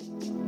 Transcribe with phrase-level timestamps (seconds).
[0.00, 0.47] And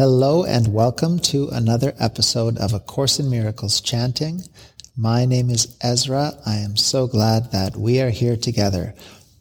[0.00, 4.40] Hello and welcome to another episode of A Course in Miracles chanting.
[4.96, 6.32] My name is Ezra.
[6.46, 8.94] I am so glad that we are here together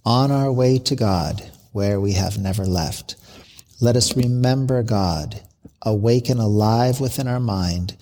[0.03, 3.15] on our way to God where we have never left.
[3.79, 5.41] Let us remember God,
[5.81, 7.95] awaken alive within our mind,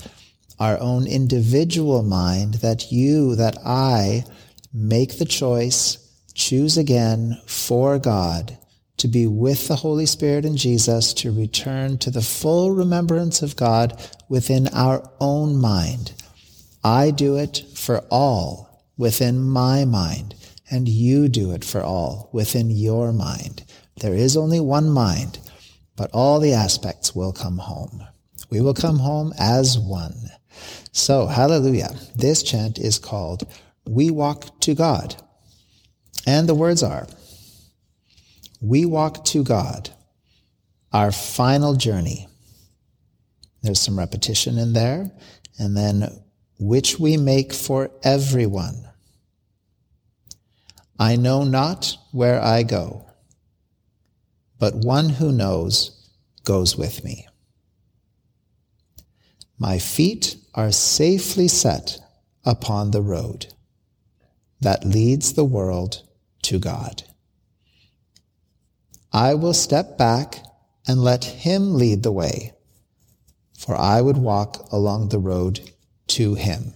[0.59, 4.25] our own individual mind, that you, that I
[4.73, 5.99] make the choice,
[6.33, 8.57] choose again for God
[8.97, 13.55] to be with the Holy Spirit and Jesus, to return to the full remembrance of
[13.55, 16.13] God within our own mind.
[16.83, 20.35] I do it for all within my mind,
[20.71, 23.63] and you do it for all within your mind.
[23.99, 25.39] There is only one mind,
[25.95, 28.03] but all the aspects will come home.
[28.49, 30.29] We will come home as one.
[30.91, 31.93] So, hallelujah.
[32.15, 33.47] This chant is called
[33.85, 35.15] We Walk to God.
[36.25, 37.07] And the words are,
[38.61, 39.89] we walk to God,
[40.91, 42.27] our final journey.
[43.61, 45.11] There's some repetition in there,
[45.59, 46.23] and then
[46.59, 48.87] which we make for everyone.
[50.99, 53.05] I know not where I go,
[54.59, 56.09] but one who knows
[56.43, 57.27] goes with me.
[59.59, 61.99] My feet are safely set
[62.45, 63.53] upon the road
[64.61, 66.01] that leads the world
[66.43, 67.03] to God.
[69.11, 70.43] I will step back
[70.87, 72.53] and let him lead the way,
[73.57, 75.59] for I would walk along the road
[76.07, 76.73] to him.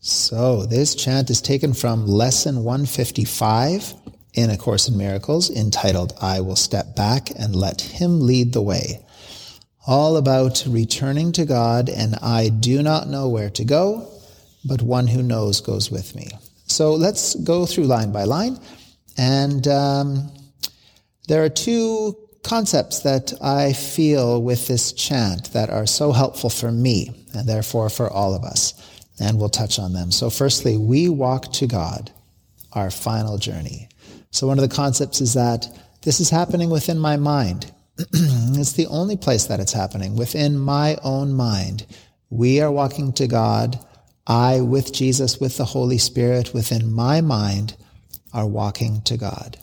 [0.00, 3.94] So this chant is taken from lesson 155
[4.32, 8.62] in A Course in Miracles entitled, I will step back and let him lead the
[8.62, 9.04] way.
[9.86, 14.08] All about returning to God and I do not know where to go,
[14.64, 16.28] but one who knows goes with me.
[16.66, 18.58] So let's go through line by line
[19.18, 20.30] and, um,
[21.30, 26.72] there are two concepts that I feel with this chant that are so helpful for
[26.72, 28.74] me and therefore for all of us.
[29.20, 30.10] And we'll touch on them.
[30.10, 32.10] So firstly, we walk to God,
[32.72, 33.88] our final journey.
[34.32, 35.68] So one of the concepts is that
[36.02, 37.70] this is happening within my mind.
[37.98, 41.86] it's the only place that it's happening within my own mind.
[42.30, 43.78] We are walking to God.
[44.26, 47.76] I, with Jesus, with the Holy Spirit, within my mind,
[48.32, 49.58] are walking to God.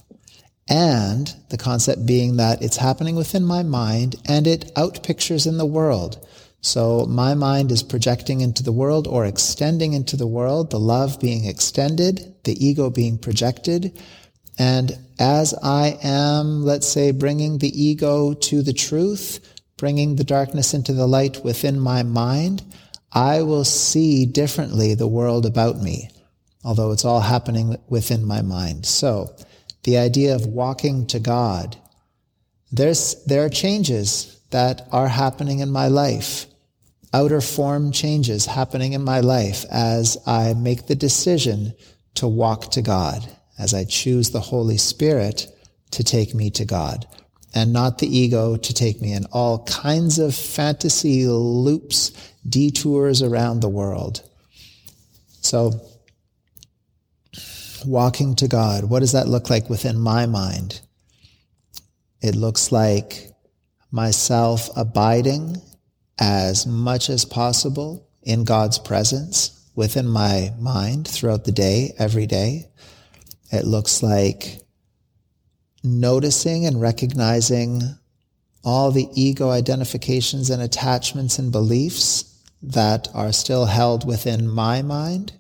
[0.69, 5.66] And the concept being that it's happening within my mind and it outpictures in the
[5.66, 6.25] world.
[6.61, 11.19] So my mind is projecting into the world or extending into the world, the love
[11.19, 13.97] being extended, the ego being projected.
[14.59, 19.39] And as I am, let's say, bringing the ego to the truth,
[19.77, 22.63] bringing the darkness into the light within my mind,
[23.13, 26.09] I will see differently the world about me,
[26.63, 28.85] although it's all happening within my mind.
[28.85, 29.33] So,
[29.83, 31.77] the idea of walking to God.
[32.71, 36.45] There's, there are changes that are happening in my life,
[37.13, 41.73] outer form changes happening in my life as I make the decision
[42.15, 43.27] to walk to God,
[43.57, 45.47] as I choose the Holy Spirit
[45.91, 47.07] to take me to God,
[47.53, 52.11] and not the ego to take me in all kinds of fantasy loops,
[52.47, 54.21] detours around the world.
[55.41, 55.79] So,
[57.85, 60.81] walking to God, what does that look like within my mind?
[62.21, 63.31] It looks like
[63.91, 65.62] myself abiding
[66.19, 72.69] as much as possible in God's presence within my mind throughout the day, every day.
[73.51, 74.59] It looks like
[75.83, 77.81] noticing and recognizing
[78.63, 85.31] all the ego identifications and attachments and beliefs that are still held within my mind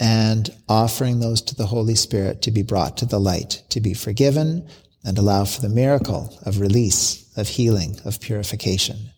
[0.00, 3.94] and offering those to the Holy Spirit to be brought to the light, to be
[3.94, 4.68] forgiven
[5.04, 9.10] and allow for the miracle of release, of healing, of purification.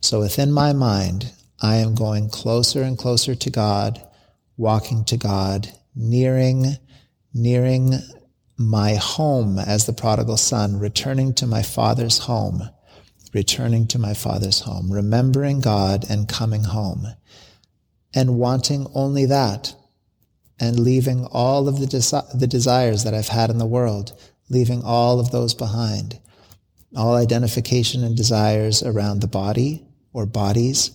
[0.00, 4.00] So within my mind, I am going closer and closer to God,
[4.56, 6.76] walking to God, nearing,
[7.34, 7.94] nearing
[8.56, 12.68] my home as the prodigal son, returning to my father's home,
[13.32, 17.06] returning to my father's home, remembering God and coming home,
[18.14, 19.74] and wanting only that,
[20.60, 24.18] and leaving all of the, desi- the desires that I've had in the world,
[24.48, 26.18] leaving all of those behind,
[26.96, 30.90] all identification and desires around the body or bodies,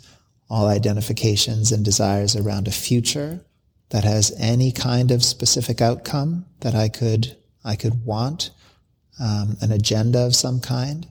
[0.49, 3.45] all identifications and desires around a future
[3.89, 8.49] that has any kind of specific outcome that I could I could want,
[9.21, 11.07] um, an agenda of some kind,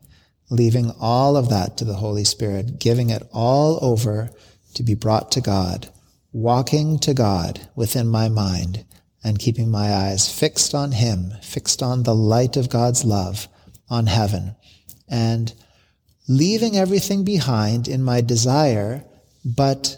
[0.50, 4.30] leaving all of that to the Holy Spirit, giving it all over
[4.74, 5.88] to be brought to God,
[6.32, 8.84] walking to God within my mind,
[9.24, 13.48] and keeping my eyes fixed on Him, fixed on the light of God's love,
[13.88, 14.56] on heaven,
[15.08, 15.52] and
[16.28, 19.04] leaving everything behind in my desire,
[19.44, 19.96] but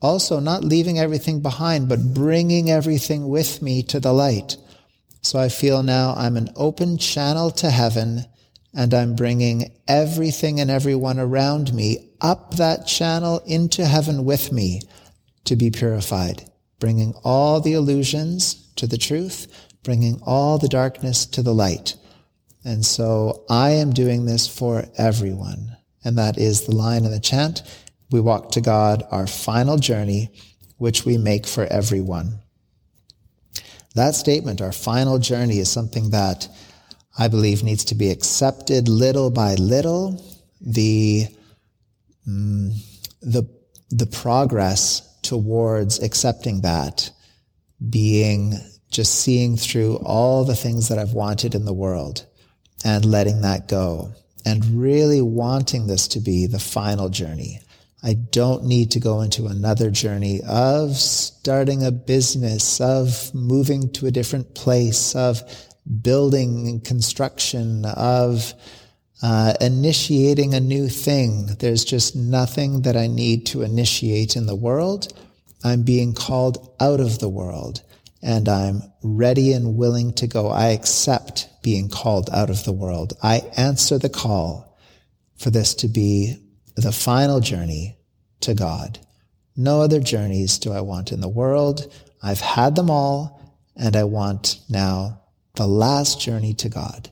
[0.00, 4.56] also not leaving everything behind, but bringing everything with me to the light.
[5.22, 8.24] So I feel now I'm an open channel to heaven
[8.72, 14.80] and I'm bringing everything and everyone around me up that channel into heaven with me
[15.50, 16.48] to be purified,
[16.78, 21.96] bringing all the illusions to the truth, bringing all the darkness to the light.
[22.64, 25.76] And so I am doing this for everyone.
[26.04, 27.62] And that is the line in the chant.
[28.12, 30.30] We walk to God, our final journey,
[30.76, 32.38] which we make for everyone.
[33.96, 36.46] That statement, our final journey, is something that
[37.18, 40.24] I believe needs to be accepted little by little.
[40.60, 41.26] The,
[42.28, 42.72] mm,
[43.20, 43.50] the,
[43.90, 47.10] the progress towards accepting that
[47.88, 48.54] being
[48.90, 52.26] just seeing through all the things that I've wanted in the world
[52.84, 54.12] and letting that go
[54.44, 57.60] and really wanting this to be the final journey.
[58.02, 64.06] I don't need to go into another journey of starting a business, of moving to
[64.06, 65.42] a different place, of
[66.00, 68.54] building and construction, of
[69.22, 71.46] uh, initiating a new thing.
[71.58, 75.12] There's just nothing that I need to initiate in the world.
[75.62, 77.82] I'm being called out of the world
[78.22, 80.48] and I'm ready and willing to go.
[80.48, 83.14] I accept being called out of the world.
[83.22, 84.78] I answer the call
[85.36, 86.36] for this to be
[86.76, 87.98] the final journey
[88.40, 88.98] to God.
[89.56, 91.92] No other journeys do I want in the world.
[92.22, 93.40] I've had them all,
[93.76, 95.22] and I want now
[95.54, 97.10] the last journey to God.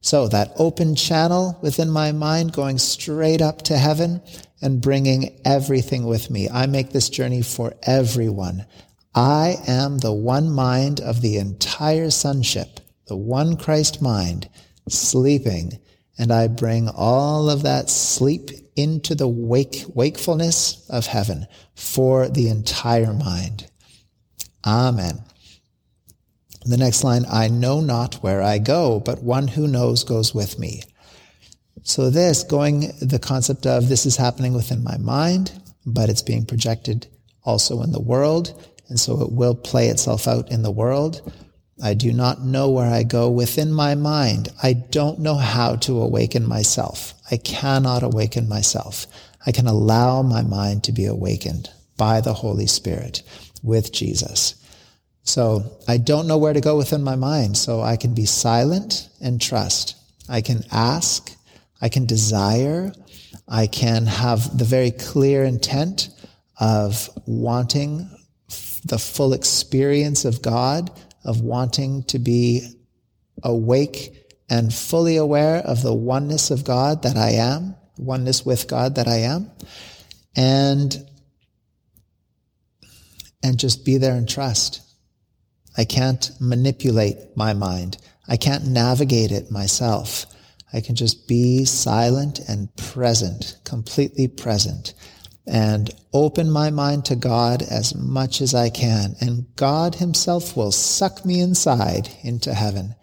[0.00, 4.22] So that open channel within my mind going straight up to heaven
[4.62, 6.48] and bringing everything with me.
[6.48, 8.66] I make this journey for everyone.
[9.14, 14.48] I am the one mind of the entire sonship, the one Christ mind,
[14.88, 15.78] sleeping
[16.18, 22.48] and I bring all of that sleep into the wake, wakefulness of heaven for the
[22.48, 23.70] entire mind.
[24.66, 25.22] Amen.
[26.68, 30.58] The next line, I know not where I go, but one who knows goes with
[30.58, 30.82] me.
[31.82, 35.50] So this going the concept of this is happening within my mind,
[35.86, 37.06] but it's being projected
[37.42, 38.52] also in the world.
[38.90, 41.32] And so it will play itself out in the world.
[41.82, 44.50] I do not know where I go within my mind.
[44.62, 47.14] I don't know how to awaken myself.
[47.30, 49.06] I cannot awaken myself.
[49.46, 53.22] I can allow my mind to be awakened by the Holy Spirit
[53.62, 54.54] with Jesus.
[55.28, 57.56] So I don't know where to go within my mind.
[57.56, 59.94] So I can be silent and trust.
[60.28, 61.30] I can ask.
[61.80, 62.92] I can desire.
[63.46, 66.08] I can have the very clear intent
[66.58, 68.10] of wanting
[68.84, 70.90] the full experience of God
[71.24, 72.66] of wanting to be
[73.42, 74.14] awake
[74.48, 79.06] and fully aware of the oneness of God that I am, oneness with God that
[79.06, 79.50] I am,
[80.34, 80.96] and,
[83.42, 84.80] and just be there and trust.
[85.78, 87.98] I can't manipulate my mind.
[88.26, 90.26] I can't navigate it myself.
[90.72, 94.92] I can just be silent and present, completely present
[95.46, 99.14] and open my mind to God as much as I can.
[99.20, 102.96] And God himself will suck me inside into heaven.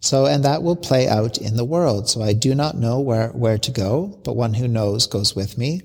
[0.00, 2.08] So, and that will play out in the world.
[2.08, 5.58] So I do not know where, where to go, but one who knows goes with
[5.58, 5.82] me.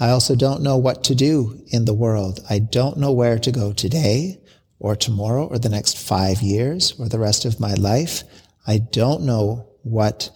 [0.00, 2.40] I also don't know what to do in the world.
[2.50, 4.40] I don't know where to go today
[4.78, 8.22] or tomorrow or the next five years or the rest of my life.
[8.66, 10.30] I don't know what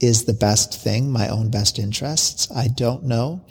[0.00, 2.50] is the best thing, my own best interests.
[2.54, 3.46] I don't know.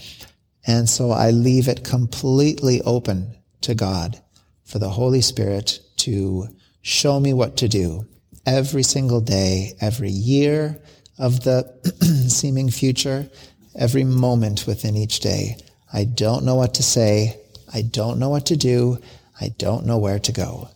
[0.66, 4.22] And so I leave it completely open to God
[4.64, 6.48] for the Holy Spirit to
[6.82, 8.08] show me what to do
[8.46, 10.80] every single day, every year
[11.18, 11.64] of the
[12.30, 13.30] seeming future,
[13.76, 15.58] every moment within each day.
[15.92, 17.40] I don't know what to say.
[17.74, 19.00] I don't know what to do.
[19.40, 20.70] I don't know where to go.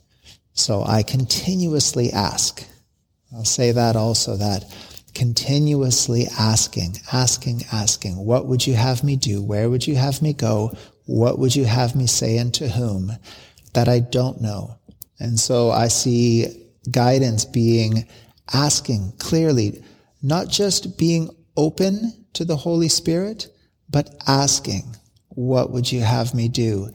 [0.54, 2.66] So I continuously ask
[3.34, 4.64] I'll say that also that
[5.14, 9.42] continuously asking, asking, asking, what would you have me do?
[9.42, 10.78] Where would you have me go?
[11.06, 13.12] What would you have me say and to whom?
[13.74, 14.78] That I don't know.
[15.20, 18.08] And so I see guidance being
[18.54, 19.84] asking clearly,
[20.22, 23.48] not just being open to the Holy Spirit,
[23.90, 24.96] but asking,
[25.30, 26.90] what would you have me do?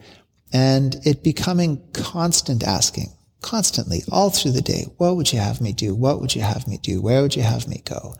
[0.53, 4.85] And it becoming constant asking, constantly, all through the day.
[4.97, 5.95] What would you have me do?
[5.95, 7.01] What would you have me do?
[7.01, 8.15] Where would you have me go?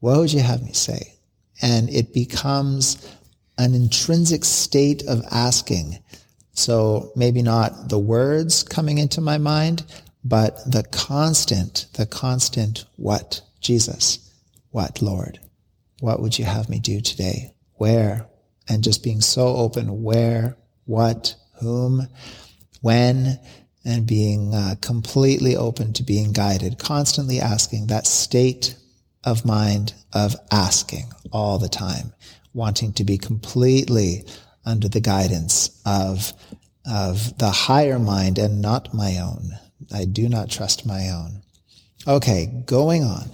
[0.00, 1.14] What would you have me say?
[1.62, 2.98] And it becomes
[3.56, 5.98] an intrinsic state of asking.
[6.52, 9.84] So maybe not the words coming into my mind,
[10.24, 13.42] but the constant, the constant what?
[13.60, 14.18] Jesus.
[14.70, 15.38] What, Lord?
[16.00, 17.54] What would you have me do today?
[17.74, 18.26] Where?
[18.68, 20.02] And just being so open.
[20.02, 20.56] Where?
[20.84, 21.36] What?
[21.60, 22.08] Whom?
[22.80, 23.38] When?
[23.84, 28.74] And being uh, completely open to being guided, constantly asking that state
[29.24, 32.12] of mind of asking all the time,
[32.52, 34.24] wanting to be completely
[34.64, 36.32] under the guidance of,
[36.84, 39.50] of the higher mind and not my own.
[39.94, 41.42] I do not trust my own.
[42.06, 43.30] Okay, going on.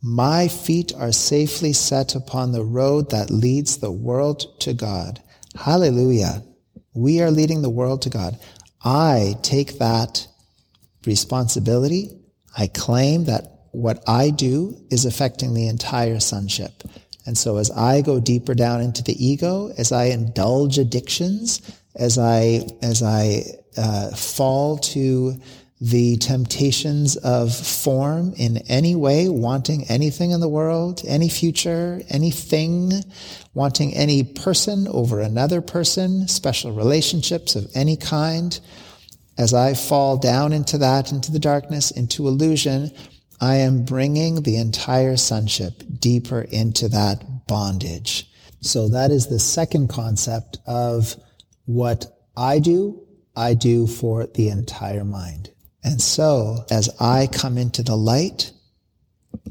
[0.00, 5.20] My feet are safely set upon the road that leads the world to God.
[5.56, 6.44] Hallelujah.
[6.94, 8.38] We are leading the world to God.
[8.84, 10.26] I take that
[11.06, 12.10] responsibility.
[12.56, 16.82] I claim that what I do is affecting the entire sonship.
[17.26, 21.60] And so as I go deeper down into the ego, as I indulge addictions,
[21.94, 23.44] as I, as I
[23.76, 25.34] uh, fall to
[25.80, 32.92] the temptations of form in any way, wanting anything in the world, any future, anything,
[33.54, 38.58] wanting any person over another person, special relationships of any kind.
[39.36, 42.90] As I fall down into that, into the darkness, into illusion,
[43.40, 48.28] I am bringing the entire sonship deeper into that bondage.
[48.60, 51.14] So that is the second concept of
[51.66, 52.06] what
[52.36, 53.06] I do,
[53.36, 55.52] I do for the entire mind.
[55.84, 58.52] And so, as I come into the light,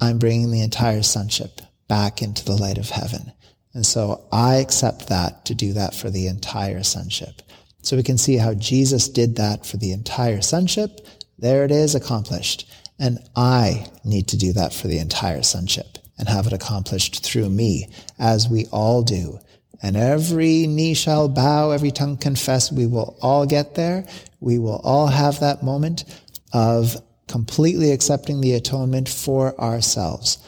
[0.02, 3.32] I'm bringing the entire sonship back into the light of heaven.
[3.74, 7.42] And so I accept that to do that for the entire sonship.
[7.82, 11.08] So we can see how Jesus did that for the entire sonship.
[11.38, 12.70] There it is accomplished.
[13.00, 17.50] And I need to do that for the entire sonship and have it accomplished through
[17.50, 19.40] me, as we all do.
[19.82, 22.72] And every knee shall bow, every tongue confess.
[22.72, 24.06] We will all get there.
[24.40, 26.06] We will all have that moment
[26.54, 26.96] of
[27.28, 30.40] completely accepting the atonement for ourselves.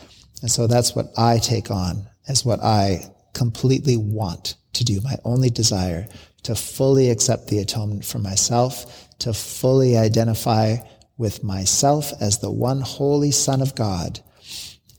[0.41, 5.01] And so that's what I take on as what I completely want to do.
[5.01, 6.07] My only desire
[6.43, 10.77] to fully accept the atonement for myself, to fully identify
[11.17, 14.21] with myself as the one holy son of God.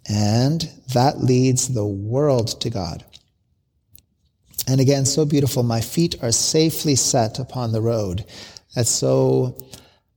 [0.08, 3.04] And that leads the world to God.
[4.70, 5.64] And again, so beautiful.
[5.64, 8.24] My feet are safely set upon the road.
[8.76, 9.56] That's so,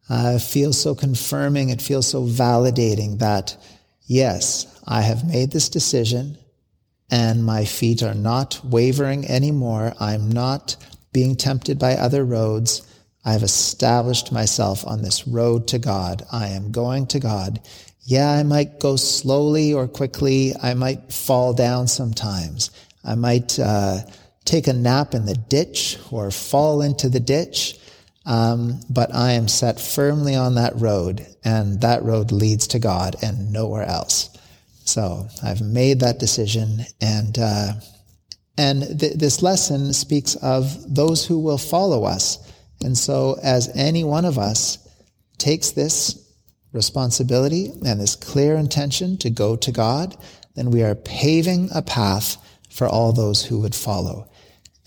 [0.10, 1.70] uh, feels so confirming.
[1.70, 3.58] It feels so validating that
[4.06, 6.38] yes, I have made this decision
[7.10, 9.94] and my feet are not wavering anymore.
[10.00, 10.76] I'm not
[11.14, 12.84] being tempted by other roads.
[13.26, 16.22] I've established myself on this road to God.
[16.32, 17.60] I am going to God.
[18.02, 20.54] Yeah, I might go slowly or quickly.
[20.62, 22.70] I might fall down sometimes.
[23.04, 24.02] I might uh,
[24.46, 27.80] take a nap in the ditch or fall into the ditch.
[28.26, 33.18] Um, but I am set firmly on that road, and that road leads to God
[33.22, 34.30] and nowhere else.
[34.86, 37.74] So I've made that decision, and uh,
[38.58, 42.38] and th- this lesson speaks of those who will follow us.
[42.82, 44.78] And so, as any one of us
[45.38, 46.20] takes this
[46.72, 50.18] responsibility and this clear intention to go to God,
[50.56, 52.38] then we are paving a path
[52.70, 54.30] for all those who would follow.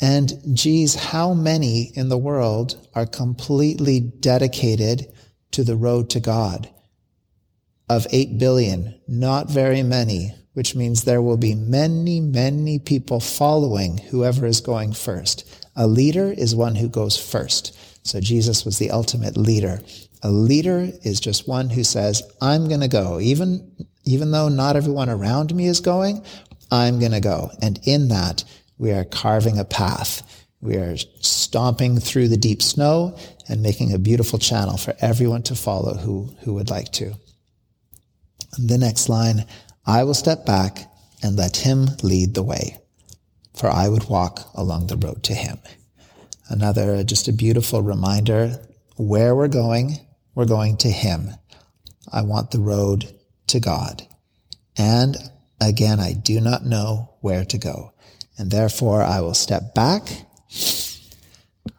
[0.00, 5.06] And geez, how many in the world are completely dedicated
[5.52, 6.68] to the road to God?
[7.88, 13.98] Of 8 billion, not very many, which means there will be many, many people following
[13.98, 15.66] whoever is going first.
[15.76, 17.76] A leader is one who goes first.
[18.06, 19.80] So Jesus was the ultimate leader.
[20.22, 23.20] A leader is just one who says, I'm going to go.
[23.20, 26.24] Even, even though not everyone around me is going,
[26.70, 27.50] I'm going to go.
[27.62, 28.44] And in that,
[28.78, 30.22] we are carving a path.
[30.60, 33.16] We are stomping through the deep snow
[33.48, 37.14] and making a beautiful channel for everyone to follow who, who would like to.
[38.58, 39.46] The next line,
[39.86, 40.90] I will step back
[41.22, 42.78] and let him lead the way,
[43.54, 45.58] for I would walk along the road to him.
[46.48, 48.60] Another, just a beautiful reminder
[48.96, 49.98] where we're going,
[50.34, 51.30] we're going to him.
[52.12, 53.12] I want the road
[53.48, 54.06] to God.
[54.76, 55.16] And
[55.60, 57.92] again, I do not know where to go.
[58.38, 60.26] And therefore I will step back.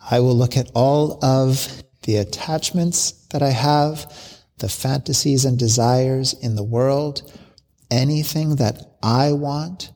[0.10, 4.12] I will look at all of the attachments that I have,
[4.60, 7.32] the fantasies and desires in the world,
[7.92, 9.92] anything that I want.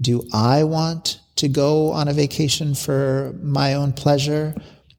[0.00, 4.54] Do I want to go on a vacation for my own pleasure?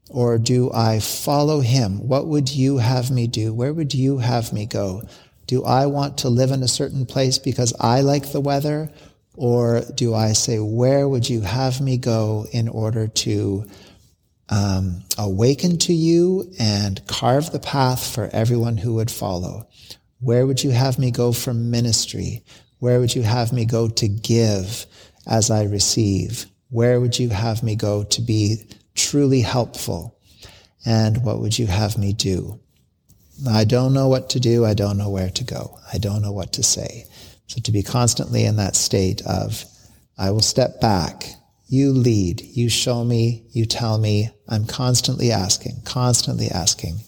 [0.09, 2.07] Or do I follow him?
[2.07, 3.53] What would you have me do?
[3.53, 5.03] Where would you have me go?
[5.47, 8.91] Do I want to live in a certain place because I like the weather?
[9.37, 13.65] Or do I say, where would you have me go in order to
[14.49, 19.67] um, awaken to you and carve the path for everyone who would follow?
[20.19, 22.43] Where would you have me go for ministry?
[22.79, 24.85] Where would you have me go to give
[25.27, 26.45] as I receive?
[26.69, 28.63] Where would you have me go to be
[28.95, 30.17] truly helpful?
[30.85, 32.59] And what would you have me do?
[33.49, 34.65] I don't know what to do.
[34.65, 35.77] I don't know where to go.
[35.91, 37.05] I don't know what to say.
[37.47, 39.65] So to be constantly in that state of,
[40.17, 41.25] I will step back.
[41.67, 42.41] You lead.
[42.41, 43.45] You show me.
[43.51, 44.29] You tell me.
[44.47, 46.99] I'm constantly asking, constantly asking,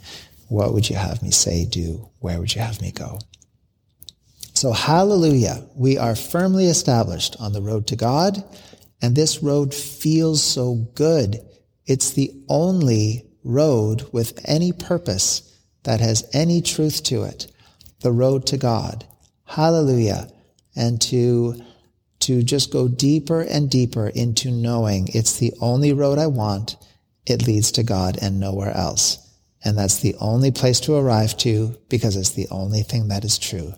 [0.50, 2.10] what would you have me say, do?
[2.20, 3.20] Where would you have me go?
[4.54, 5.68] So hallelujah.
[5.76, 8.44] We are firmly established on the road to God.
[9.02, 11.40] And this road feels so good.
[11.86, 15.44] It's the only road with any purpose
[15.84, 17.52] that has any truth to it.
[18.02, 19.06] The road to God.
[19.48, 20.30] Hallelujah.
[20.76, 21.56] And to,
[22.20, 26.76] to just go deeper and deeper into knowing it's the only road I want.
[27.26, 29.18] It leads to God and nowhere else.
[29.64, 33.38] And that's the only place to arrive to because it's the only thing that is
[33.38, 33.74] true.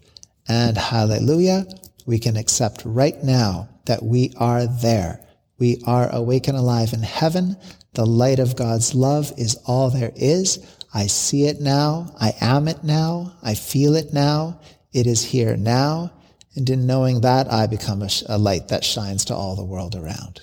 [0.47, 1.65] And hallelujah,
[2.05, 5.25] we can accept right now that we are there.
[5.57, 7.57] We are awake and alive in heaven.
[7.93, 10.59] The light of God's love is all there is.
[10.93, 12.13] I see it now.
[12.19, 13.33] I am it now.
[13.43, 14.59] I feel it now.
[14.93, 16.11] It is here now.
[16.55, 19.95] And in knowing that, I become a, a light that shines to all the world
[19.95, 20.41] around.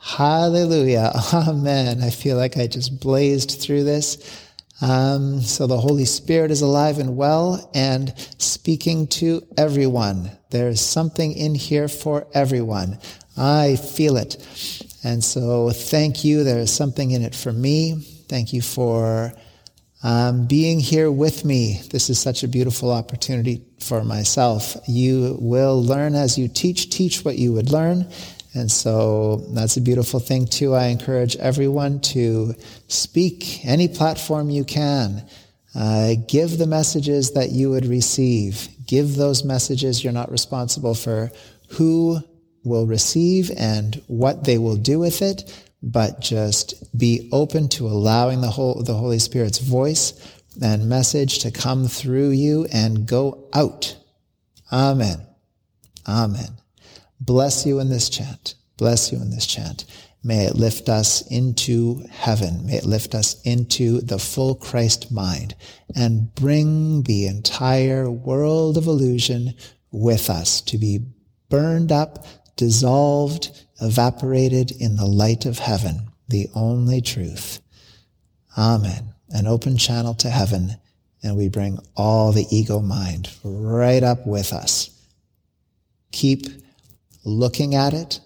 [0.00, 1.12] Hallelujah.
[1.32, 2.02] Amen.
[2.02, 4.48] I feel like I just blazed through this.
[4.80, 10.32] Um, so the Holy Spirit is alive and well and speaking to everyone.
[10.50, 12.98] There's something in here for everyone.
[13.36, 14.36] I feel it.
[15.04, 16.42] And so thank you.
[16.42, 18.00] There is something in it for me.
[18.28, 19.32] Thank you for
[20.02, 21.80] um, being here with me.
[21.90, 24.76] This is such a beautiful opportunity for myself.
[24.86, 28.10] You will learn as you teach, teach what you would learn.
[28.54, 30.74] And so that's a beautiful thing too.
[30.74, 32.54] I encourage everyone to
[32.88, 35.26] speak any platform you can.
[35.74, 38.68] Uh, give the messages that you would receive.
[38.86, 40.04] Give those messages.
[40.04, 41.30] You're not responsible for
[41.70, 42.20] who
[42.62, 48.40] will receive and what they will do with it but just be open to allowing
[48.40, 50.14] the whole, the Holy Spirit's voice
[50.62, 53.96] and message to come through you and go out.
[54.70, 55.26] Amen.
[56.06, 56.58] Amen.
[57.20, 58.54] Bless you in this chant.
[58.76, 59.84] Bless you in this chant.
[60.24, 62.66] May it lift us into heaven.
[62.66, 65.56] May it lift us into the full Christ mind
[65.96, 69.54] and bring the entire world of illusion
[69.90, 71.00] with us to be
[71.48, 72.24] burned up,
[72.56, 73.50] dissolved,
[73.82, 77.60] evaporated in the light of heaven, the only truth.
[78.56, 79.14] Amen.
[79.30, 80.76] An open channel to heaven,
[81.22, 84.90] and we bring all the ego mind right up with us.
[86.12, 86.46] Keep
[87.24, 88.20] looking at it,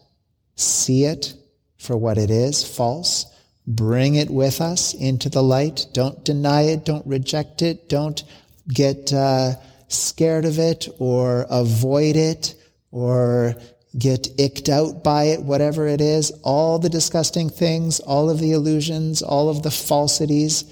[0.56, 1.34] see it
[1.78, 3.26] for what it is, false.
[3.66, 5.86] Bring it with us into the light.
[5.92, 6.84] Don't deny it.
[6.84, 7.88] Don't reject it.
[7.88, 8.22] Don't
[8.68, 9.54] get uh,
[9.88, 12.54] scared of it or avoid it
[12.92, 13.56] or
[13.98, 18.52] get icked out by it, whatever it is, all the disgusting things, all of the
[18.52, 20.64] illusions, all of the falsities,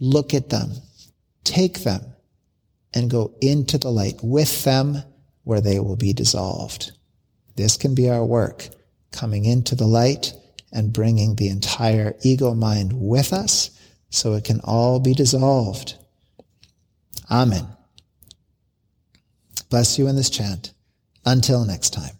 [0.00, 0.72] look at them,
[1.44, 2.02] take them,
[2.94, 5.02] and go into the light with them
[5.44, 6.92] where they will be dissolved.
[7.56, 8.68] This can be our work,
[9.12, 10.32] coming into the light
[10.72, 13.70] and bringing the entire ego mind with us
[14.10, 15.94] so it can all be dissolved.
[17.30, 17.66] Amen.
[19.68, 20.72] Bless you in this chant.
[21.24, 22.16] Until next time.